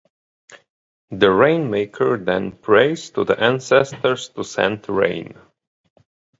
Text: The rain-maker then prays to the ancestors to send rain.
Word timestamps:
The 1.11 1.31
rain-maker 1.31 2.17
then 2.17 2.53
prays 2.53 3.11
to 3.11 3.23
the 3.23 3.39
ancestors 3.39 4.29
to 4.29 4.43
send 4.43 4.89
rain. 4.89 5.37